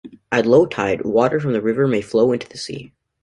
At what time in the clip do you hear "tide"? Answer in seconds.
0.65-1.05